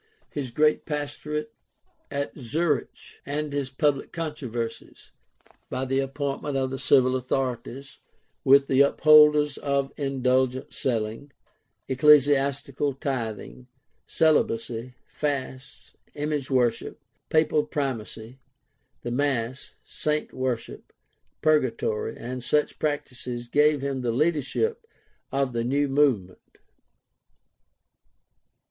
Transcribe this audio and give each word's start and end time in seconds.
His 0.31 0.49
great 0.49 0.87
pastorate 0.87 1.53
at 2.09 2.35
Zurich 2.35 3.21
and 3.23 3.53
his 3.53 3.69
public 3.69 4.11
controversies, 4.11 5.11
by 5.69 5.85
the 5.85 5.99
appointment 5.99 6.57
of 6.57 6.71
the 6.71 6.79
civil 6.79 7.15
authorities, 7.15 7.99
with 8.43 8.65
the 8.65 8.81
upholders 8.81 9.59
of 9.59 9.93
indulgence 9.97 10.75
selling, 10.75 11.31
ecclesiastical 11.87 12.95
tithing, 12.95 13.67
celibacy, 14.07 14.95
fasts, 15.07 15.93
image 16.15 16.49
worship, 16.49 16.99
papal 17.29 17.63
primacy, 17.63 18.39
the 19.03 19.11
mass, 19.11 19.75
saint 19.85 20.33
worship, 20.33 20.91
purga 21.43 21.77
tory, 21.77 22.17
and 22.17 22.43
such 22.43 22.79
practices 22.79 23.47
gave 23.47 23.81
him 23.81 24.01
the 24.01 24.09
leadership 24.11 24.87
of 25.31 25.53
the 25.53 25.63
new 25.63 25.87
movement. 25.87 26.57